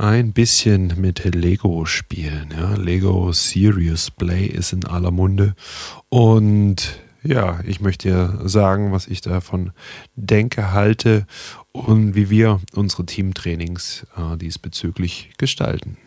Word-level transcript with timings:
ein 0.00 0.32
bisschen 0.32 0.94
mit 0.96 1.22
Lego 1.34 1.84
spielen. 1.84 2.54
Ja? 2.56 2.74
Lego 2.74 3.32
Serious 3.32 4.10
Play 4.10 4.46
ist 4.46 4.72
in 4.72 4.86
aller 4.86 5.10
Munde. 5.10 5.54
Und 6.08 7.00
ja, 7.22 7.60
ich 7.66 7.80
möchte 7.82 8.08
dir 8.08 8.48
sagen, 8.48 8.92
was 8.92 9.06
ich 9.06 9.20
davon 9.20 9.72
denke, 10.16 10.72
halte 10.72 11.26
und 11.72 12.14
wie 12.14 12.30
wir 12.30 12.60
unsere 12.72 13.04
Teamtrainings 13.04 14.06
äh, 14.16 14.38
diesbezüglich 14.38 15.32
gestalten. 15.36 15.98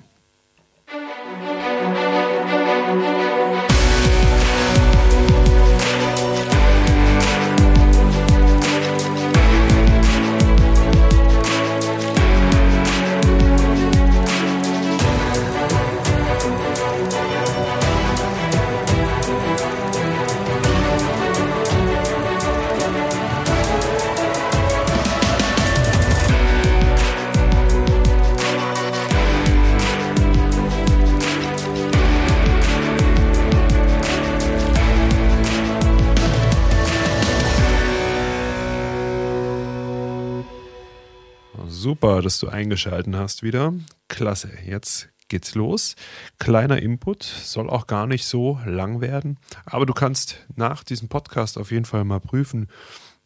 Super, 41.94 42.24
dass 42.24 42.40
du 42.40 42.48
eingeschalten 42.48 43.16
hast 43.16 43.44
wieder. 43.44 43.72
Klasse. 44.08 44.50
Jetzt 44.66 45.10
geht's 45.28 45.54
los. 45.54 45.96
Kleiner 46.40 46.82
Input, 46.82 47.22
soll 47.22 47.70
auch 47.70 47.86
gar 47.86 48.08
nicht 48.08 48.26
so 48.26 48.60
lang 48.66 49.00
werden, 49.00 49.38
aber 49.64 49.86
du 49.86 49.94
kannst 49.94 50.40
nach 50.56 50.84
diesem 50.84 51.08
Podcast 51.08 51.56
auf 51.56 51.70
jeden 51.70 51.86
Fall 51.86 52.04
mal 52.04 52.20
prüfen, 52.20 52.68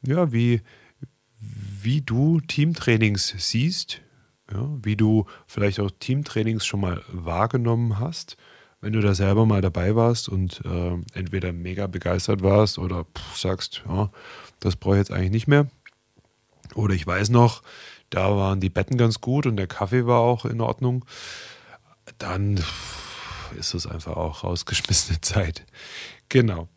ja, 0.05 0.33
wie, 0.33 0.63
wie 1.39 2.01
du 2.01 2.41
Teamtrainings 2.41 3.35
siehst, 3.37 4.01
ja, 4.51 4.67
wie 4.83 4.97
du 4.97 5.27
vielleicht 5.47 5.79
auch 5.79 5.89
Teamtrainings 5.89 6.65
schon 6.65 6.81
mal 6.81 7.01
wahrgenommen 7.07 7.99
hast, 7.99 8.35
wenn 8.81 8.91
du 8.91 8.99
da 8.99 9.15
selber 9.15 9.45
mal 9.45 9.61
dabei 9.61 9.95
warst 9.95 10.27
und 10.27 10.59
äh, 10.65 10.97
entweder 11.17 11.53
mega 11.53 11.87
begeistert 11.87 12.43
warst 12.43 12.79
oder 12.79 13.05
pff, 13.05 13.37
sagst, 13.37 13.83
ja, 13.87 14.11
das 14.59 14.75
brauche 14.75 14.95
ich 14.95 14.99
jetzt 14.99 15.11
eigentlich 15.13 15.31
nicht 15.31 15.47
mehr. 15.47 15.67
Oder 16.75 16.95
ich 16.95 17.07
weiß 17.07 17.29
noch, 17.29 17.63
da 18.09 18.35
waren 18.35 18.59
die 18.59 18.69
Betten 18.69 18.97
ganz 18.97 19.21
gut 19.21 19.45
und 19.45 19.57
der 19.57 19.67
Kaffee 19.67 20.05
war 20.05 20.21
auch 20.21 20.45
in 20.45 20.61
Ordnung. 20.61 21.05
Dann 22.17 22.63
ist 23.57 23.73
es 23.73 23.87
einfach 23.87 24.15
auch 24.15 24.43
rausgeschmissene 24.43 25.21
Zeit. 25.21 25.65
Genau. 26.29 26.67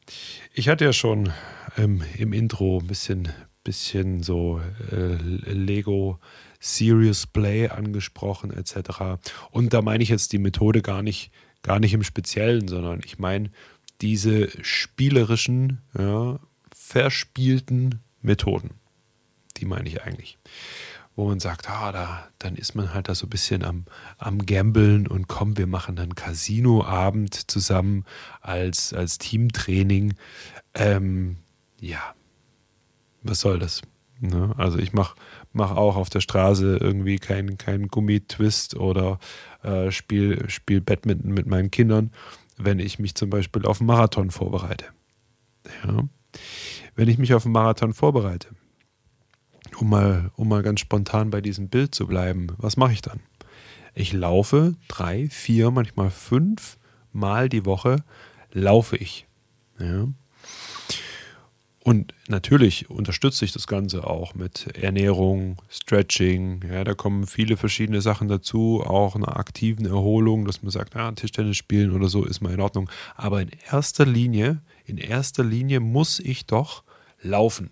Ich 0.54 0.68
hatte 0.68 0.84
ja 0.84 0.92
schon 0.92 1.32
ähm, 1.76 2.02
im 2.16 2.32
Intro 2.32 2.78
ein 2.80 2.86
bisschen, 2.86 3.28
bisschen 3.64 4.22
so 4.22 4.60
äh, 4.90 5.14
Lego 5.52 6.18
Serious 6.60 7.26
Play 7.26 7.68
angesprochen 7.68 8.52
etc. 8.52 9.20
Und 9.50 9.72
da 9.72 9.82
meine 9.82 10.02
ich 10.02 10.08
jetzt 10.08 10.32
die 10.32 10.38
Methode 10.38 10.82
gar 10.82 11.02
nicht, 11.02 11.30
gar 11.62 11.80
nicht 11.80 11.94
im 11.94 12.04
Speziellen, 12.04 12.68
sondern 12.68 13.00
ich 13.04 13.18
meine 13.18 13.50
diese 14.00 14.48
spielerischen, 14.62 15.80
ja, 15.98 16.38
verspielten 16.74 18.00
Methoden. 18.22 18.70
Die 19.56 19.64
meine 19.64 19.88
ich 19.88 20.02
eigentlich 20.02 20.38
wo 21.20 21.28
man 21.28 21.40
sagt, 21.40 21.68
ah, 21.68 21.92
da, 21.92 22.28
dann 22.38 22.56
ist 22.56 22.74
man 22.74 22.94
halt 22.94 23.08
da 23.08 23.14
so 23.14 23.26
ein 23.26 23.30
bisschen 23.30 23.62
am, 23.62 23.84
am 24.18 24.46
Gambeln 24.46 25.06
und 25.06 25.28
komm, 25.28 25.58
wir 25.58 25.66
machen 25.66 25.96
dann 25.96 26.14
Casino-Abend 26.14 27.50
zusammen 27.50 28.04
als, 28.40 28.94
als 28.94 29.18
Teamtraining. 29.18 30.14
Ähm, 30.74 31.36
ja, 31.78 32.14
was 33.22 33.40
soll 33.40 33.58
das? 33.58 33.82
Ne? 34.20 34.54
Also 34.56 34.78
ich 34.78 34.92
mache 34.92 35.14
mach 35.52 35.72
auch 35.72 35.96
auf 35.96 36.10
der 36.10 36.20
Straße 36.20 36.78
irgendwie 36.78 37.18
keinen 37.18 37.58
kein 37.58 37.88
Gummitwist 37.88 38.76
oder 38.76 39.18
äh, 39.62 39.90
spiel, 39.90 40.48
spiel 40.48 40.80
Badminton 40.80 41.32
mit 41.32 41.46
meinen 41.46 41.70
Kindern, 41.70 42.12
wenn 42.56 42.78
ich 42.78 42.98
mich 42.98 43.14
zum 43.14 43.30
Beispiel 43.30 43.66
auf 43.66 43.80
einen 43.80 43.88
Marathon 43.88 44.30
vorbereite. 44.30 44.86
Ja. 45.84 46.04
Wenn 46.94 47.08
ich 47.08 47.18
mich 47.18 47.34
auf 47.34 47.44
einen 47.44 47.52
Marathon 47.52 47.92
vorbereite, 47.92 48.48
um 49.78 49.90
mal, 49.90 50.30
um 50.36 50.48
mal 50.48 50.62
ganz 50.62 50.80
spontan 50.80 51.30
bei 51.30 51.40
diesem 51.40 51.68
Bild 51.68 51.94
zu 51.94 52.06
bleiben, 52.06 52.48
was 52.58 52.76
mache 52.76 52.92
ich 52.92 53.02
dann? 53.02 53.20
Ich 53.94 54.12
laufe 54.12 54.74
drei, 54.88 55.28
vier, 55.28 55.70
manchmal 55.70 56.10
fünf 56.10 56.78
Mal 57.12 57.48
die 57.48 57.66
Woche 57.66 58.04
laufe 58.52 58.96
ich. 58.96 59.26
Ja. 59.78 60.06
Und 61.82 62.12
natürlich 62.28 62.90
unterstütze 62.90 63.44
ich 63.44 63.52
das 63.52 63.66
Ganze 63.66 64.06
auch 64.06 64.34
mit 64.34 64.66
Ernährung, 64.76 65.56
Stretching. 65.70 66.62
Ja, 66.70 66.84
da 66.84 66.94
kommen 66.94 67.26
viele 67.26 67.56
verschiedene 67.56 68.02
Sachen 68.02 68.28
dazu, 68.28 68.82
auch 68.84 69.16
einer 69.16 69.36
aktiven 69.38 69.86
Erholung, 69.86 70.44
dass 70.44 70.62
man 70.62 70.70
sagt, 70.70 70.94
ah, 70.94 71.10
Tischtennis 71.12 71.56
spielen 71.56 71.92
oder 71.92 72.08
so 72.08 72.24
ist 72.24 72.42
mal 72.42 72.52
in 72.52 72.60
Ordnung. 72.60 72.90
Aber 73.16 73.40
in 73.40 73.50
erster 73.70 74.04
Linie, 74.04 74.60
in 74.84 74.98
erster 74.98 75.42
Linie 75.42 75.80
muss 75.80 76.20
ich 76.20 76.44
doch 76.46 76.84
laufen. 77.22 77.70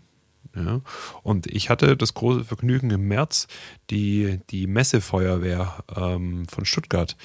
Ja. 0.59 0.81
Und 1.23 1.47
ich 1.47 1.71
hatte 1.71 1.97
das 1.97 2.15
große 2.15 2.45
Vergnügen 2.45 2.91
im 2.91 3.09
März, 3.09 3.47
die, 3.91 4.41
die 4.51 4.67
Messefeuerwehr 4.67 5.85
ähm, 5.95 6.47
von 6.49 6.65
Stuttgart 6.65 7.17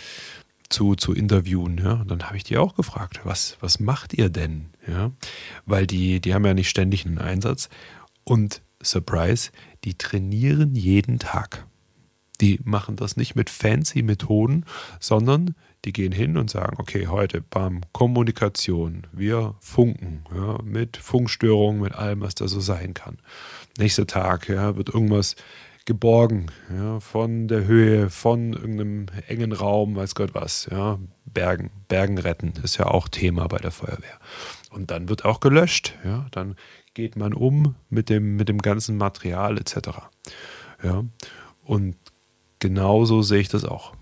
zu, 0.69 0.95
zu 0.95 1.13
interviewen. 1.13 1.77
Ja. 1.77 1.93
Und 1.93 2.11
dann 2.11 2.23
habe 2.23 2.37
ich 2.37 2.43
die 2.43 2.57
auch 2.57 2.75
gefragt, 2.75 3.21
was, 3.23 3.57
was 3.59 3.79
macht 3.79 4.13
ihr 4.13 4.29
denn? 4.29 4.69
Ja. 4.87 5.11
Weil 5.65 5.87
die, 5.87 6.19
die 6.19 6.33
haben 6.33 6.45
ja 6.45 6.53
nicht 6.53 6.69
ständig 6.69 7.05
einen 7.05 7.19
Einsatz. 7.19 7.69
Und 8.23 8.61
Surprise, 8.81 9.51
die 9.83 9.97
trainieren 9.97 10.75
jeden 10.75 11.19
Tag. 11.19 11.65
Die 12.41 12.59
machen 12.63 12.95
das 12.95 13.15
nicht 13.15 13.35
mit 13.35 13.49
fancy 13.49 14.01
Methoden, 14.01 14.65
sondern 14.99 15.55
die 15.85 15.93
gehen 15.93 16.11
hin 16.11 16.37
und 16.37 16.49
sagen, 16.49 16.77
okay, 16.79 17.07
heute 17.07 17.41
bam, 17.41 17.81
Kommunikation, 17.91 19.07
wir 19.11 19.55
funken, 19.59 20.23
ja, 20.33 20.59
mit 20.63 20.97
Funkstörungen, 20.97 21.81
mit 21.81 21.93
allem, 21.93 22.21
was 22.21 22.35
da 22.35 22.47
so 22.47 22.59
sein 22.59 22.93
kann. 22.93 23.17
Nächster 23.77 24.07
Tag, 24.07 24.47
ja, 24.47 24.77
wird 24.77 24.89
irgendwas 24.89 25.35
geborgen, 25.85 26.45
ja, 26.73 26.99
von 27.01 27.47
der 27.49 27.65
Höhe, 27.65 28.09
von 28.09 28.53
irgendeinem 28.53 29.07
engen 29.27 29.51
Raum, 29.51 29.95
weiß 29.95 30.15
Gott 30.15 30.33
was, 30.33 30.67
ja, 30.71 30.99
Bergen, 31.25 31.71
Bergen 31.89 32.17
retten, 32.17 32.53
ist 32.63 32.77
ja 32.77 32.85
auch 32.85 33.09
Thema 33.09 33.47
bei 33.47 33.57
der 33.57 33.71
Feuerwehr. 33.71 34.19
Und 34.69 34.91
dann 34.91 35.09
wird 35.09 35.25
auch 35.25 35.41
gelöscht, 35.41 35.97
ja, 36.05 36.27
dann 36.31 36.55
geht 36.93 37.17
man 37.17 37.33
um 37.33 37.75
mit 37.89 38.09
dem, 38.09 38.37
mit 38.37 38.47
dem 38.47 38.59
ganzen 38.59 38.97
Material 38.97 39.57
etc. 39.57 39.77
Ja, 40.81 41.03
und 41.63 41.95
genauso 42.59 43.21
sehe 43.21 43.41
ich 43.41 43.49
das 43.49 43.65
auch. 43.65 43.93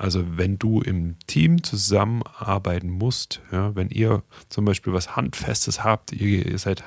Also 0.00 0.24
wenn 0.38 0.58
du 0.58 0.80
im 0.80 1.16
Team 1.26 1.62
zusammenarbeiten 1.62 2.88
musst, 2.88 3.42
ja, 3.52 3.76
wenn 3.76 3.90
ihr 3.90 4.22
zum 4.48 4.64
Beispiel 4.64 4.94
was 4.94 5.14
Handfestes 5.14 5.84
habt, 5.84 6.12
ihr, 6.12 6.56
seid 6.56 6.84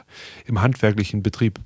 im 0.47 0.63
handwerklichen 0.63 1.21
Betrieb, 1.21 1.59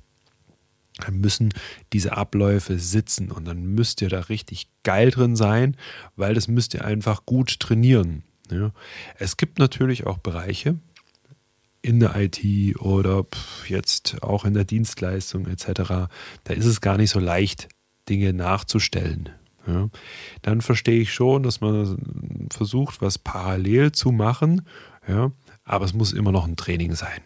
dann 0.98 1.20
müssen 1.20 1.54
diese 1.94 2.18
Abläufe 2.18 2.78
sitzen 2.78 3.30
und 3.30 3.46
dann 3.46 3.64
müsst 3.64 4.02
ihr 4.02 4.10
da 4.10 4.20
richtig 4.20 4.68
geil 4.82 5.10
drin 5.10 5.36
sein, 5.36 5.74
weil 6.16 6.34
das 6.34 6.48
müsst 6.48 6.74
ihr 6.74 6.84
einfach 6.84 7.24
gut 7.24 7.60
trainieren. 7.60 8.24
Ja. 8.50 8.72
Es 9.18 9.38
gibt 9.38 9.58
natürlich 9.58 10.06
auch 10.06 10.18
Bereiche 10.18 10.76
in 11.80 11.98
der 11.98 12.14
IT 12.14 12.76
oder 12.78 13.24
jetzt 13.66 14.22
auch 14.22 14.44
in 14.44 14.52
der 14.52 14.64
Dienstleistung 14.64 15.46
etc. 15.46 16.10
Da 16.44 16.52
ist 16.52 16.66
es 16.66 16.82
gar 16.82 16.98
nicht 16.98 17.10
so 17.10 17.20
leicht, 17.20 17.70
Dinge 18.06 18.34
nachzustellen 18.34 19.30
ja, 19.68 19.88
dann 20.42 20.60
verstehe 20.60 21.00
ich 21.00 21.12
schon, 21.12 21.42
dass 21.42 21.60
man 21.60 22.48
versucht, 22.50 23.02
was 23.02 23.18
parallel 23.18 23.92
zu 23.92 24.10
machen, 24.10 24.62
ja, 25.06 25.30
aber 25.64 25.84
es 25.84 25.94
muss 25.94 26.12
immer 26.12 26.32
noch 26.32 26.46
ein 26.46 26.56
Training 26.56 26.94
sein. 26.94 27.20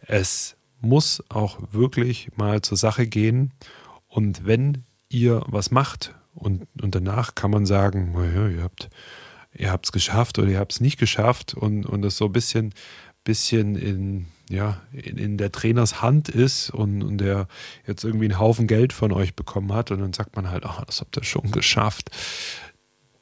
Es 0.00 0.56
muss 0.80 1.22
auch 1.28 1.58
wirklich 1.72 2.30
mal 2.36 2.62
zur 2.62 2.76
Sache 2.76 3.06
gehen. 3.06 3.52
Und 4.06 4.46
wenn 4.46 4.84
ihr 5.08 5.42
was 5.46 5.70
macht 5.70 6.14
und, 6.34 6.66
und 6.80 6.94
danach 6.94 7.34
kann 7.34 7.50
man 7.50 7.66
sagen, 7.66 8.12
naja, 8.12 8.48
ihr 8.48 8.62
habt 8.62 8.90
ihr 9.54 9.78
es 9.82 9.92
geschafft 9.92 10.38
oder 10.38 10.48
ihr 10.48 10.58
habt 10.58 10.72
es 10.72 10.80
nicht 10.80 10.98
geschafft 10.98 11.54
und, 11.54 11.84
und 11.86 12.02
das 12.02 12.16
so 12.16 12.26
ein 12.26 12.32
bisschen, 12.32 12.72
bisschen 13.28 13.76
in 13.76 14.26
ja, 14.48 14.80
in, 14.92 15.18
in, 15.18 15.36
der 15.36 15.52
Trainers 15.52 16.00
Hand 16.00 16.30
ist 16.30 16.70
und, 16.70 17.02
und 17.02 17.18
der 17.18 17.46
jetzt 17.86 18.02
irgendwie 18.02 18.24
einen 18.24 18.38
Haufen 18.38 18.66
Geld 18.66 18.94
von 18.94 19.12
euch 19.12 19.36
bekommen 19.36 19.74
hat 19.74 19.90
und 19.90 20.00
dann 20.00 20.14
sagt 20.14 20.36
man 20.36 20.50
halt, 20.50 20.64
ach, 20.64 20.82
das 20.86 21.02
habt 21.02 21.18
ihr 21.18 21.24
schon 21.24 21.50
geschafft, 21.50 22.10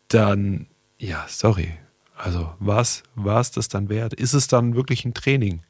dann, 0.06 0.69
ja, 0.99 1.26
sorry. 1.29 1.73
Also, 2.17 2.55
was 2.61 3.03
war 3.17 3.41
es 3.41 3.50
das 3.50 3.67
dann 3.67 3.88
wert? 3.88 4.14
Ist 4.14 4.35
es 4.35 4.47
dann 4.47 4.76
wirklich 4.76 5.05
ein 5.05 5.14
Training? 5.14 5.62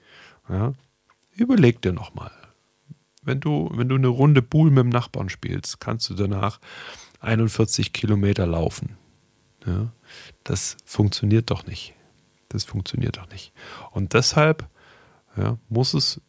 Ja? 0.50 0.74
Überleg 1.32 1.80
dir 1.80 1.94
nochmal. 1.94 2.32
Wenn 3.22 3.40
du, 3.40 3.70
wenn 3.72 3.88
du 3.88 3.94
eine 3.94 4.08
Runde 4.08 4.42
Pool 4.42 4.70
mit 4.70 4.84
dem 4.84 4.90
Nachbarn 4.90 5.30
spielst, 5.30 5.80
kannst 5.80 6.10
du 6.10 6.14
danach 6.14 6.60
41 7.20 7.94
Kilometer 7.94 8.46
laufen. 8.46 8.98
Ja, 9.66 9.90
das 10.44 10.76
funktioniert 10.84 11.50
doch 11.50 11.66
nicht. 11.66 11.95
Das 12.48 12.64
funktioniert 12.64 13.16
doch 13.16 13.28
nicht. 13.30 13.52
Und 13.90 14.12
deshalb 14.12 14.68
ja, 15.36 15.58
muss 15.68 15.94
es 15.94 16.20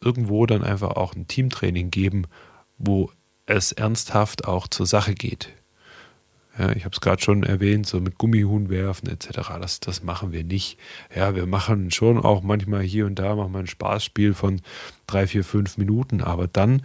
irgendwo 0.00 0.46
dann 0.46 0.62
einfach 0.62 0.90
auch 0.90 1.14
ein 1.14 1.26
Teamtraining 1.26 1.90
geben, 1.90 2.24
wo 2.78 3.10
es 3.46 3.72
ernsthaft 3.72 4.46
auch 4.46 4.68
zur 4.68 4.86
Sache 4.86 5.14
geht. 5.14 5.52
Ja, 6.58 6.72
ich 6.72 6.84
habe 6.84 6.94
es 6.94 7.00
gerade 7.00 7.22
schon 7.22 7.42
erwähnt, 7.42 7.86
so 7.86 8.00
mit 8.00 8.16
Gummihuhn 8.16 8.70
werfen 8.70 9.08
etc. 9.08 9.50
Das, 9.60 9.80
das 9.80 10.02
machen 10.02 10.32
wir 10.32 10.42
nicht. 10.42 10.78
Ja, 11.14 11.34
wir 11.34 11.46
machen 11.46 11.90
schon 11.90 12.18
auch 12.18 12.42
manchmal 12.42 12.82
hier 12.82 13.06
und 13.06 13.16
da 13.18 13.34
machen 13.34 13.52
wir 13.52 13.58
ein 13.58 13.66
Spaßspiel 13.66 14.32
von 14.32 14.62
drei, 15.06 15.26
vier, 15.26 15.44
fünf 15.44 15.76
Minuten, 15.76 16.22
aber 16.22 16.48
dann 16.48 16.82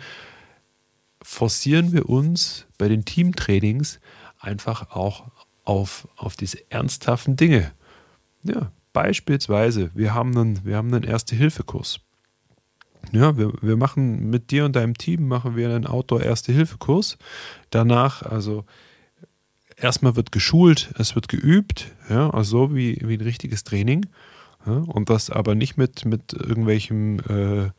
forcieren 1.21 1.93
wir 1.93 2.09
uns 2.09 2.65
bei 2.77 2.89
den 2.89 3.05
Teamtrainings 3.05 3.99
einfach 4.39 4.91
auch 4.91 5.31
auf, 5.63 6.07
auf 6.17 6.35
diese 6.35 6.69
ernsthaften 6.69 7.37
Dinge. 7.37 7.71
Ja, 8.43 8.71
beispielsweise, 8.93 9.91
wir 9.93 10.13
haben 10.13 10.37
einen, 10.37 10.65
wir 10.65 10.77
haben 10.77 10.93
einen 10.93 11.03
Erste-Hilfe-Kurs. 11.03 11.99
Ja, 13.11 13.37
wir, 13.37 13.51
wir 13.61 13.77
machen 13.77 14.29
mit 14.29 14.51
dir 14.51 14.65
und 14.65 14.75
deinem 14.75 14.97
Team 14.97 15.27
machen 15.27 15.55
wir 15.55 15.69
einen 15.69 15.87
Outdoor-Erste-Hilfe-Kurs. 15.87 17.17
Danach, 17.69 18.21
also 18.23 18.65
erstmal 19.75 20.15
wird 20.15 20.31
geschult, 20.31 20.93
es 20.97 21.15
wird 21.15 21.27
geübt, 21.27 21.87
ja, 22.09 22.29
also 22.29 22.67
so 22.67 22.75
wie, 22.75 22.97
wie 23.01 23.15
ein 23.15 23.21
richtiges 23.21 23.63
Training. 23.63 24.05
Ja, 24.65 24.73
und 24.73 25.09
das 25.09 25.29
aber 25.29 25.55
nicht 25.55 25.77
mit, 25.77 26.05
mit 26.05 26.33
irgendwelchem 26.33 27.19
äh, 27.21 27.71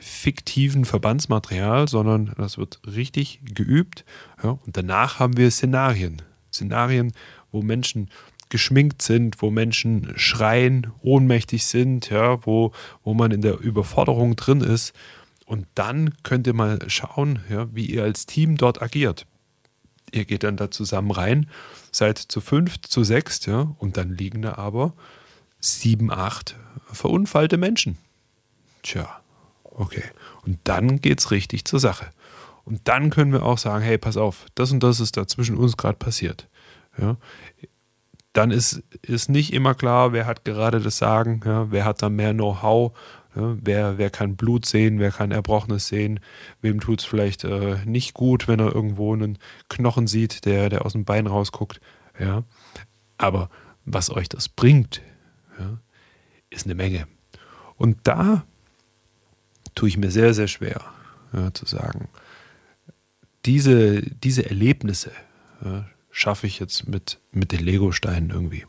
fiktiven 0.00 0.84
Verbandsmaterial, 0.84 1.86
sondern 1.88 2.32
das 2.38 2.56
wird 2.56 2.80
richtig 2.86 3.40
geübt. 3.44 4.04
Ja, 4.42 4.58
und 4.64 4.76
danach 4.76 5.18
haben 5.18 5.36
wir 5.36 5.50
Szenarien. 5.50 6.22
Szenarien, 6.52 7.12
wo 7.52 7.62
Menschen 7.62 8.08
geschminkt 8.50 9.02
sind, 9.02 9.42
wo 9.42 9.50
Menschen 9.50 10.12
schreien, 10.16 10.88
ohnmächtig 11.00 11.66
sind, 11.66 12.10
ja, 12.10 12.44
wo, 12.46 12.72
wo 13.04 13.14
man 13.14 13.30
in 13.30 13.42
der 13.42 13.60
Überforderung 13.60 14.36
drin 14.36 14.60
ist. 14.60 14.92
Und 15.46 15.66
dann 15.74 16.14
könnt 16.22 16.46
ihr 16.46 16.54
mal 16.54 16.78
schauen, 16.88 17.40
ja, 17.48 17.74
wie 17.74 17.86
ihr 17.86 18.04
als 18.04 18.26
Team 18.26 18.56
dort 18.56 18.82
agiert. 18.82 19.26
Ihr 20.12 20.24
geht 20.24 20.42
dann 20.42 20.56
da 20.56 20.70
zusammen 20.70 21.10
rein, 21.10 21.48
seid 21.90 22.18
zu 22.18 22.40
fünft, 22.40 22.86
zu 22.86 23.04
sechst, 23.04 23.46
ja, 23.46 23.74
und 23.78 23.96
dann 23.96 24.16
liegen 24.16 24.42
da 24.42 24.56
aber 24.56 24.92
sieben, 25.60 26.10
acht 26.10 26.56
verunfallte 26.92 27.56
Menschen. 27.56 27.98
Tja, 28.82 29.20
okay. 29.64 30.04
Und 30.46 30.58
dann 30.64 31.00
geht's 31.00 31.30
richtig 31.30 31.64
zur 31.64 31.80
Sache. 31.80 32.06
Und 32.64 32.86
dann 32.86 33.10
können 33.10 33.32
wir 33.32 33.44
auch 33.44 33.58
sagen, 33.58 33.82
hey, 33.82 33.96
pass 33.96 34.16
auf, 34.16 34.46
das 34.54 34.72
und 34.72 34.82
das 34.82 35.00
ist 35.00 35.16
da 35.16 35.26
zwischen 35.26 35.56
uns 35.56 35.76
gerade 35.76 35.96
passiert. 35.96 36.48
Ja. 36.98 37.16
Dann 38.38 38.52
ist, 38.52 38.84
ist 39.02 39.28
nicht 39.28 39.52
immer 39.52 39.74
klar, 39.74 40.12
wer 40.12 40.24
hat 40.24 40.44
gerade 40.44 40.78
das 40.78 40.96
Sagen, 40.96 41.40
ja, 41.44 41.72
wer 41.72 41.84
hat 41.84 42.02
da 42.02 42.08
mehr 42.08 42.32
Know-how, 42.32 42.96
ja, 43.34 43.56
wer, 43.60 43.98
wer 43.98 44.10
kann 44.10 44.36
Blut 44.36 44.64
sehen, 44.64 45.00
wer 45.00 45.10
kann 45.10 45.32
Erbrochenes 45.32 45.88
sehen, 45.88 46.20
wem 46.62 46.78
tut 46.78 47.00
es 47.00 47.04
vielleicht 47.04 47.42
äh, 47.42 47.78
nicht 47.84 48.14
gut, 48.14 48.46
wenn 48.46 48.60
er 48.60 48.72
irgendwo 48.72 49.12
einen 49.12 49.38
Knochen 49.68 50.06
sieht, 50.06 50.44
der, 50.44 50.68
der 50.68 50.86
aus 50.86 50.92
dem 50.92 51.04
Bein 51.04 51.26
rausguckt. 51.26 51.80
Ja. 52.16 52.44
Aber 53.16 53.50
was 53.84 54.08
euch 54.08 54.28
das 54.28 54.48
bringt, 54.48 55.02
ja, 55.58 55.80
ist 56.48 56.66
eine 56.66 56.76
Menge. 56.76 57.08
Und 57.74 57.98
da 58.04 58.44
tue 59.74 59.88
ich 59.88 59.98
mir 59.98 60.12
sehr, 60.12 60.32
sehr 60.32 60.46
schwer 60.46 60.80
ja, 61.32 61.52
zu 61.52 61.66
sagen, 61.66 62.06
diese, 63.46 64.00
diese 64.00 64.48
Erlebnisse 64.48 65.10
ja, 65.64 65.86
schaffe 66.18 66.48
ich 66.48 66.58
jetzt 66.58 66.88
mit, 66.88 67.20
mit 67.30 67.52
den 67.52 67.60
Lego-Steinen 67.60 68.30
irgendwie. 68.30 68.66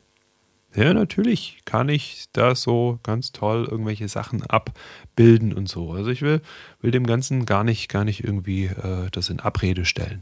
Ja, 0.75 0.93
natürlich 0.93 1.57
kann 1.65 1.89
ich 1.89 2.25
da 2.31 2.53
so 2.53 2.99
ganz 3.01 3.31
toll 3.31 3.67
irgendwelche 3.69 4.07
Sachen 4.07 4.43
abbilden 4.43 5.51
und 5.53 5.67
so. 5.67 5.91
Also 5.93 6.11
ich 6.11 6.21
will, 6.21 6.41
will 6.79 6.91
dem 6.91 7.07
Ganzen 7.07 7.47
gar 7.47 7.63
nicht, 7.63 7.89
gar 7.89 8.05
nicht 8.05 8.23
irgendwie 8.23 8.65
äh, 8.65 9.09
das 9.11 9.31
in 9.31 9.39
Abrede 9.39 9.85
stellen. 9.85 10.21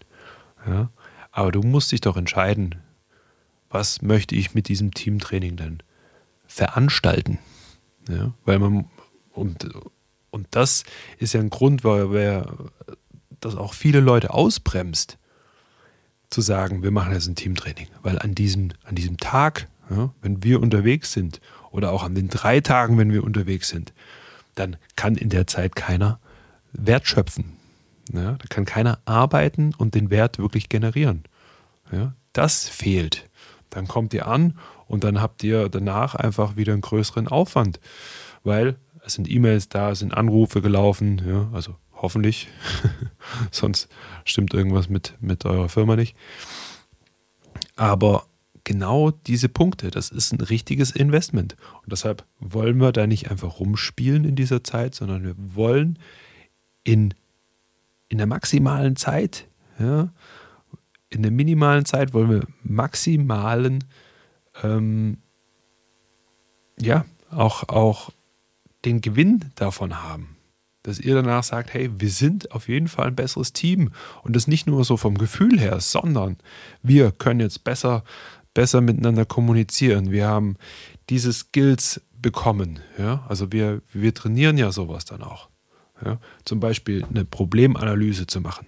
Ja? 0.65 0.89
Aber 1.31 1.51
du 1.51 1.63
musst 1.63 1.91
dich 1.91 1.99
doch 1.99 2.15
entscheiden, 2.15 2.75
was 3.69 4.01
möchte 4.01 4.33
ich 4.35 4.53
mit 4.53 4.69
diesem 4.69 4.93
Teamtraining 4.93 5.57
denn 5.57 5.83
veranstalten? 6.45 7.39
Ja? 8.07 8.31
Weil 8.45 8.59
man, 8.59 8.85
und, 9.33 9.67
und 10.29 10.47
das 10.51 10.85
ist 11.17 11.33
ja 11.33 11.41
ein 11.41 11.49
Grund, 11.49 11.83
weil 11.83 12.09
wer 12.13 12.55
das 13.41 13.57
auch 13.57 13.73
viele 13.73 13.99
Leute 13.99 14.33
ausbremst, 14.33 15.17
zu 16.29 16.41
sagen, 16.41 16.83
wir 16.83 16.91
machen 16.91 17.13
jetzt 17.13 17.27
ein 17.27 17.35
Teamtraining. 17.35 17.87
Weil 18.03 18.19
an 18.19 18.35
diesem, 18.35 18.69
an 18.83 18.95
diesem 18.95 19.17
Tag 19.17 19.67
ja, 19.89 20.13
wenn 20.21 20.43
wir 20.43 20.61
unterwegs 20.61 21.13
sind 21.13 21.39
oder 21.71 21.91
auch 21.91 22.03
an 22.03 22.15
den 22.15 22.29
drei 22.29 22.59
Tagen, 22.59 22.97
wenn 22.97 23.11
wir 23.11 23.23
unterwegs 23.23 23.69
sind, 23.69 23.93
dann 24.55 24.77
kann 24.95 25.15
in 25.15 25.29
der 25.29 25.47
Zeit 25.47 25.75
keiner 25.75 26.19
Wert 26.73 27.07
schöpfen. 27.07 27.53
Ja, 28.13 28.33
da 28.33 28.45
kann 28.49 28.65
keiner 28.65 28.99
arbeiten 29.05 29.73
und 29.77 29.93
den 29.93 30.09
Wert 30.09 30.39
wirklich 30.39 30.69
generieren. 30.69 31.23
Ja, 31.91 32.13
das 32.33 32.67
fehlt. 32.67 33.29
Dann 33.69 33.87
kommt 33.87 34.13
ihr 34.13 34.27
an 34.27 34.57
und 34.87 35.03
dann 35.03 35.21
habt 35.21 35.43
ihr 35.43 35.67
danach 35.69 36.15
einfach 36.15 36.55
wieder 36.55 36.73
einen 36.73 36.81
größeren 36.81 37.27
Aufwand, 37.27 37.79
weil 38.43 38.77
es 39.05 39.13
sind 39.13 39.29
E-Mails 39.29 39.69
da, 39.69 39.91
es 39.91 39.99
sind 39.99 40.13
Anrufe 40.13 40.61
gelaufen, 40.61 41.21
ja, 41.25 41.49
also 41.53 41.75
hoffentlich, 41.97 42.47
sonst 43.51 43.89
stimmt 44.23 44.53
irgendwas 44.53 44.89
mit, 44.89 45.15
mit 45.19 45.45
eurer 45.45 45.69
Firma 45.69 45.95
nicht. 45.95 46.15
Aber 47.75 48.27
genau 48.67 49.11
diese 49.11 49.47
Punkte. 49.47 49.91
Das 49.91 50.09
ist 50.09 50.33
ein 50.33 50.41
richtiges 50.41 50.91
Investment. 50.91 51.55
Und 51.83 51.91
deshalb 51.91 52.25
wollen 52.39 52.79
wir 52.79 52.91
da 52.91 53.07
nicht 53.07 53.31
einfach 53.31 53.59
rumspielen 53.59 54.25
in 54.25 54.35
dieser 54.35 54.63
Zeit, 54.63 54.93
sondern 54.93 55.23
wir 55.23 55.35
wollen 55.37 55.97
in, 56.83 57.13
in 58.09 58.17
der 58.17 58.27
maximalen 58.27 58.97
Zeit, 58.97 59.47
ja, 59.79 60.11
in 61.09 61.21
der 61.21 61.31
minimalen 61.31 61.85
Zeit 61.85 62.13
wollen 62.13 62.29
wir 62.29 62.47
maximalen, 62.63 63.85
ähm, 64.63 65.19
ja, 66.77 67.05
auch, 67.31 67.69
auch 67.69 68.09
den 68.83 68.99
Gewinn 68.99 69.45
davon 69.55 70.03
haben. 70.03 70.36
Dass 70.87 70.99
ihr 70.99 71.15
danach 71.15 71.43
sagt, 71.43 71.73
hey, 71.73 71.89
wir 71.99 72.09
sind 72.09 72.51
auf 72.53 72.69
jeden 72.69 72.87
Fall 72.87 73.07
ein 73.07 73.15
besseres 73.15 73.51
Team. 73.51 73.91
Und 74.23 74.37
das 74.37 74.47
nicht 74.47 74.67
nur 74.67 74.85
so 74.85 74.95
vom 74.95 75.17
Gefühl 75.17 75.59
her, 75.59 75.81
sondern 75.81 76.37
wir 76.81 77.11
können 77.11 77.41
jetzt 77.41 77.65
besser 77.65 78.03
besser 78.57 78.81
miteinander 78.81 79.23
kommunizieren. 79.23 80.09
Wir 80.09 80.27
haben 80.27 80.55
diese 81.09 81.31
Skills 81.31 82.01
bekommen. 82.19 82.79
Ja? 82.97 83.23
Also 83.29 83.51
wir, 83.51 83.83
wir 83.93 84.15
trainieren 84.15 84.57
ja 84.57 84.71
sowas 84.71 85.05
dann 85.05 85.21
auch. 85.21 85.49
Ja? 86.03 86.17
Zum 86.43 86.59
Beispiel 86.59 87.05
eine 87.07 87.23
Problemanalyse 87.23 88.25
zu 88.25 88.41
machen. 88.41 88.65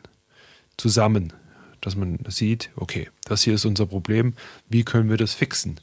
Zusammen. 0.78 1.34
Dass 1.82 1.96
man 1.96 2.20
sieht, 2.28 2.70
okay, 2.76 3.10
das 3.24 3.42
hier 3.42 3.56
ist 3.56 3.66
unser 3.66 3.88
Problem, 3.88 4.36
wie 4.68 4.84
können 4.84 5.10
wir 5.10 5.18
das 5.18 5.34
fixen? 5.34 5.80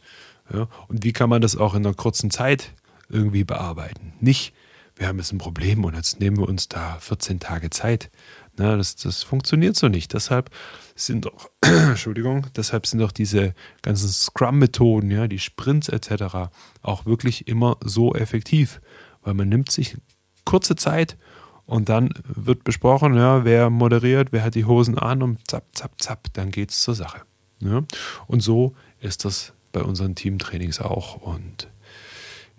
Ja? 0.52 0.68
Und 0.86 1.02
wie 1.02 1.12
kann 1.12 1.28
man 1.28 1.42
das 1.42 1.56
auch 1.56 1.74
in 1.74 1.84
einer 1.84 1.94
kurzen 1.96 2.30
Zeit 2.30 2.74
irgendwie 3.08 3.42
bearbeiten? 3.42 4.12
Nicht, 4.20 4.52
wir 4.96 5.08
haben 5.08 5.18
jetzt 5.18 5.32
ein 5.32 5.38
Problem 5.38 5.84
und 5.84 5.94
jetzt 5.94 6.20
nehmen 6.20 6.38
wir 6.38 6.48
uns 6.48 6.68
da 6.68 6.96
14 7.00 7.38
Tage 7.38 7.70
Zeit. 7.70 8.10
Na, 8.56 8.76
das, 8.76 8.96
das 8.96 9.22
funktioniert 9.22 9.76
so 9.76 9.88
nicht. 9.88 10.14
Deshalb 10.14 10.50
sind 10.94 11.26
auch, 11.26 11.50
Entschuldigung, 11.60 12.46
deshalb 12.56 12.86
sind 12.86 13.02
auch 13.02 13.12
diese 13.12 13.54
ganzen 13.82 14.08
Scrum-Methoden, 14.08 15.10
ja, 15.10 15.28
die 15.28 15.38
Sprints 15.38 15.88
etc. 15.88 16.50
auch 16.82 17.04
wirklich 17.04 17.46
immer 17.48 17.76
so 17.84 18.14
effektiv, 18.14 18.80
weil 19.22 19.34
man 19.34 19.50
nimmt 19.50 19.70
sich 19.70 19.98
kurze 20.46 20.76
Zeit 20.76 21.18
und 21.66 21.90
dann 21.90 22.14
wird 22.24 22.64
besprochen, 22.64 23.14
ja, 23.14 23.44
wer 23.44 23.68
moderiert, 23.68 24.32
wer 24.32 24.42
hat 24.42 24.54
die 24.54 24.64
Hosen 24.64 24.96
an 24.96 25.22
und 25.22 25.50
zapp, 25.50 25.64
zapp, 25.72 26.00
zapp, 26.00 26.28
dann 26.32 26.50
geht 26.50 26.70
es 26.70 26.80
zur 26.80 26.94
Sache. 26.94 27.22
Ja. 27.60 27.82
Und 28.26 28.40
so 28.40 28.74
ist 29.00 29.24
das 29.24 29.52
bei 29.72 29.82
unseren 29.82 30.14
Teamtrainings 30.14 30.80
auch. 30.80 31.16
Und 31.16 31.68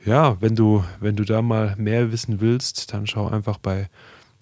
ja, 0.05 0.39
wenn 0.41 0.55
du, 0.55 0.83
wenn 0.99 1.15
du 1.15 1.23
da 1.23 1.41
mal 1.41 1.75
mehr 1.77 2.11
wissen 2.11 2.39
willst, 2.39 2.93
dann 2.93 3.07
schau 3.07 3.27
einfach 3.27 3.57
bei 3.57 3.89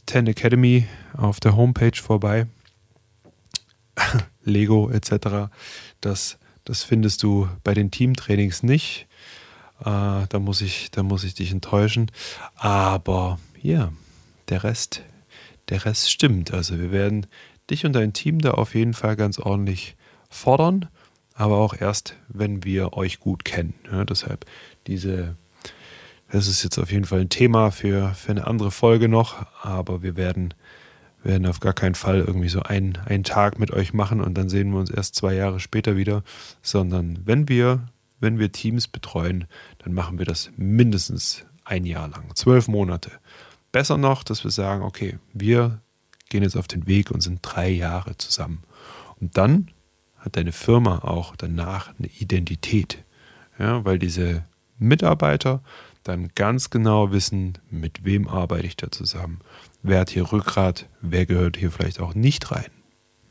Ten 0.05 0.27
Academy 0.27 0.87
auf 1.13 1.39
der 1.39 1.55
Homepage 1.55 1.99
vorbei. 1.99 2.47
Lego 4.43 4.89
etc. 4.89 5.51
Das, 6.01 6.37
das 6.63 6.83
findest 6.83 7.23
du 7.23 7.49
bei 7.63 7.73
den 7.73 7.91
Teamtrainings 7.91 8.63
nicht. 8.63 9.07
Äh, 9.79 10.27
da, 10.29 10.39
muss 10.39 10.61
ich, 10.61 10.91
da 10.91 11.03
muss 11.03 11.23
ich 11.23 11.33
dich 11.33 11.51
enttäuschen. 11.51 12.11
Aber 12.55 13.39
ja, 13.61 13.91
der 14.49 14.63
Rest, 14.63 15.01
der 15.69 15.85
Rest 15.85 16.11
stimmt. 16.11 16.53
Also 16.53 16.79
wir 16.79 16.91
werden 16.91 17.27
dich 17.69 17.85
und 17.85 17.93
dein 17.93 18.13
Team 18.13 18.39
da 18.39 18.51
auf 18.51 18.75
jeden 18.75 18.93
Fall 18.93 19.15
ganz 19.15 19.39
ordentlich 19.39 19.95
fordern, 20.29 20.87
aber 21.33 21.57
auch 21.57 21.73
erst, 21.73 22.15
wenn 22.27 22.63
wir 22.63 22.93
euch 22.93 23.19
gut 23.19 23.43
kennen. 23.45 23.73
Ja, 23.91 24.05
deshalb 24.05 24.45
diese 24.87 25.35
das 26.31 26.47
ist 26.47 26.63
jetzt 26.63 26.77
auf 26.77 26.91
jeden 26.91 27.05
Fall 27.05 27.21
ein 27.21 27.29
Thema 27.29 27.71
für, 27.71 28.13
für 28.13 28.31
eine 28.31 28.47
andere 28.47 28.71
Folge 28.71 29.07
noch, 29.07 29.45
aber 29.61 30.01
wir 30.01 30.15
werden, 30.15 30.53
werden 31.23 31.45
auf 31.45 31.59
gar 31.59 31.73
keinen 31.73 31.95
Fall 31.95 32.19
irgendwie 32.19 32.49
so 32.49 32.61
einen, 32.61 32.97
einen 33.05 33.23
Tag 33.23 33.59
mit 33.59 33.71
euch 33.71 33.93
machen 33.93 34.21
und 34.21 34.35
dann 34.35 34.49
sehen 34.49 34.71
wir 34.71 34.79
uns 34.79 34.89
erst 34.89 35.15
zwei 35.15 35.33
Jahre 35.33 35.59
später 35.59 35.95
wieder, 35.95 36.23
sondern 36.61 37.19
wenn 37.25 37.47
wir, 37.47 37.87
wenn 38.19 38.39
wir 38.39 38.51
Teams 38.51 38.87
betreuen, 38.87 39.45
dann 39.79 39.93
machen 39.93 40.17
wir 40.17 40.25
das 40.25 40.51
mindestens 40.57 41.45
ein 41.63 41.85
Jahr 41.85 42.07
lang, 42.07 42.35
zwölf 42.35 42.67
Monate. 42.67 43.11
Besser 43.71 43.97
noch, 43.97 44.23
dass 44.23 44.43
wir 44.43 44.51
sagen, 44.51 44.83
okay, 44.83 45.19
wir 45.33 45.81
gehen 46.29 46.43
jetzt 46.43 46.55
auf 46.55 46.67
den 46.67 46.87
Weg 46.87 47.11
und 47.11 47.21
sind 47.21 47.39
drei 47.41 47.69
Jahre 47.69 48.17
zusammen. 48.17 48.63
Und 49.19 49.37
dann 49.37 49.71
hat 50.17 50.37
deine 50.37 50.51
Firma 50.51 50.99
auch 50.99 51.35
danach 51.35 51.93
eine 51.97 52.07
Identität. 52.19 53.03
Ja, 53.59 53.85
weil 53.85 53.99
diese 53.99 54.43
Mitarbeiter 54.77 55.61
dann 56.05 56.29
ganz 56.35 56.69
genau 56.69 57.11
wissen, 57.11 57.57
mit 57.69 58.05
wem 58.05 58.27
arbeite 58.27 58.67
ich 58.67 58.77
da 58.77 58.91
zusammen. 58.91 59.39
Wer 59.83 60.01
hat 60.01 60.11
hier 60.11 60.31
Rückgrat, 60.31 60.87
wer 61.01 61.25
gehört 61.25 61.57
hier 61.57 61.71
vielleicht 61.71 61.99
auch 61.99 62.13
nicht 62.13 62.51
rein. 62.51 62.69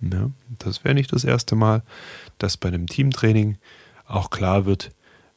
Ja, 0.00 0.31
das 0.59 0.85
wäre 0.85 0.95
nicht 0.95 1.12
das 1.12 1.25
erste 1.25 1.54
Mal, 1.54 1.83
dass 2.38 2.57
bei 2.57 2.69
einem 2.69 2.87
Teamtraining 2.87 3.59
auch 4.07 4.31
klar 4.31 4.66
wird, 4.66 4.90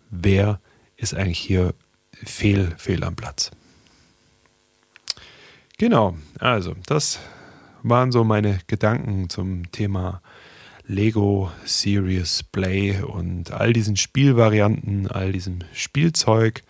wer 0.10 0.60
ist 0.98 1.13
eigentlich 1.13 1.39
hier 1.39 1.74
fehl, 2.12 2.74
fehl 2.77 3.03
am 3.03 3.15
Platz. 3.15 3.51
Genau, 5.77 6.17
also 6.39 6.75
das 6.88 7.20
waren 7.84 8.12
so 8.12 8.24
meine 8.24 8.60
Gedanken 8.65 9.29
zum 9.29 9.72
Thema 9.72 10.22
Lego 10.88 11.51
Serious 11.65 12.41
Play 12.41 13.00
und 13.01 13.51
all 13.51 13.74
diesen 13.74 13.96
Spielvarianten, 13.96 15.08
all 15.08 15.32
diesem 15.32 15.60
Spielzeug, 15.74 16.63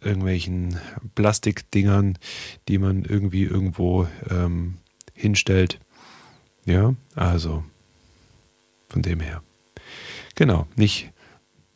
irgendwelchen 0.00 0.78
Plastikdingern, 1.14 2.18
die 2.68 2.78
man 2.78 3.04
irgendwie 3.04 3.44
irgendwo 3.44 4.06
ähm, 4.30 4.78
hinstellt. 5.14 5.80
Ja, 6.64 6.94
also 7.14 7.64
von 8.88 9.02
dem 9.02 9.20
her. 9.20 9.42
Genau, 10.34 10.66
nicht, 10.76 11.10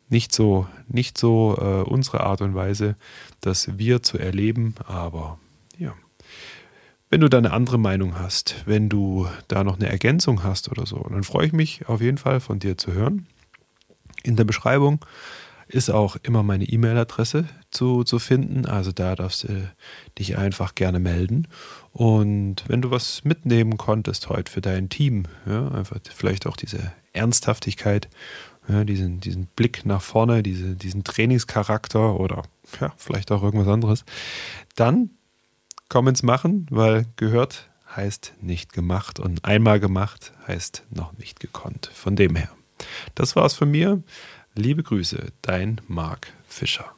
nicht 0.09 0.33
so, 0.33 0.67
nicht 0.87 1.17
so 1.17 1.57
äh, 1.59 1.89
unsere 1.89 2.21
Art 2.21 2.41
und 2.41 2.55
Weise, 2.55 2.95
das 3.41 3.77
wir 3.77 4.03
zu 4.03 4.17
erleben, 4.17 4.75
aber 4.85 5.39
ja. 5.77 5.93
Wenn 7.09 7.21
du 7.21 7.29
da 7.29 7.37
eine 7.37 7.51
andere 7.51 7.77
Meinung 7.77 8.17
hast, 8.17 8.63
wenn 8.65 8.89
du 8.89 9.27
da 9.47 9.63
noch 9.63 9.77
eine 9.77 9.89
Ergänzung 9.89 10.43
hast 10.43 10.71
oder 10.71 10.85
so, 10.85 11.05
dann 11.09 11.23
freue 11.23 11.45
ich 11.45 11.53
mich 11.53 11.87
auf 11.87 12.01
jeden 12.01 12.17
Fall 12.17 12.39
von 12.39 12.59
dir 12.59 12.77
zu 12.77 12.93
hören. 12.93 13.27
In 14.23 14.35
der 14.35 14.45
Beschreibung 14.45 15.05
ist 15.73 15.89
auch 15.89 16.17
immer 16.21 16.43
meine 16.43 16.65
E-Mail-Adresse 16.65 17.45
zu, 17.71 18.03
zu 18.03 18.19
finden. 18.19 18.67
Also 18.67 18.91
da 18.91 19.15
darfst 19.15 19.45
du 19.45 19.71
dich 20.19 20.37
einfach 20.37 20.75
gerne 20.75 20.99
melden. 20.99 21.47
Und 21.91 22.63
wenn 22.67 22.83
du 22.83 22.91
was 22.91 23.23
mitnehmen 23.23 23.77
konntest 23.77 24.29
heute 24.29 24.51
für 24.51 24.61
dein 24.61 24.89
Team, 24.89 25.23
ja, 25.47 25.69
einfach 25.69 25.97
vielleicht 26.13 26.45
auch 26.45 26.55
diese 26.55 26.93
Ernsthaftigkeit, 27.11 28.07
ja, 28.67 28.83
diesen, 28.83 29.19
diesen 29.19 29.47
Blick 29.47 29.83
nach 29.83 30.03
vorne, 30.03 30.43
diese, 30.43 30.75
diesen 30.75 31.03
Trainingscharakter 31.03 32.19
oder 32.19 32.43
ja, 32.79 32.93
vielleicht 32.95 33.31
auch 33.31 33.41
irgendwas 33.41 33.67
anderes, 33.67 34.05
dann 34.75 35.09
komm 35.89 36.07
ins 36.07 36.21
Machen, 36.21 36.67
weil 36.69 37.07
gehört 37.15 37.69
heißt 37.95 38.33
nicht 38.41 38.73
gemacht 38.73 39.19
und 39.19 39.43
einmal 39.43 39.79
gemacht 39.79 40.33
heißt 40.47 40.85
noch 40.91 41.13
nicht 41.17 41.39
gekonnt. 41.39 41.89
Von 41.93 42.15
dem 42.15 42.35
her. 42.35 42.49
Das 43.15 43.35
war's 43.35 43.55
von 43.55 43.71
mir. 43.71 44.03
Liebe 44.55 44.83
Grüße, 44.83 45.31
dein 45.41 45.81
Marc 45.87 46.31
Fischer. 46.47 46.93